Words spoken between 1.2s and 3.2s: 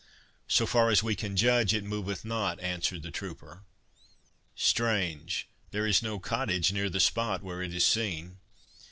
judge, it moveth not," answered the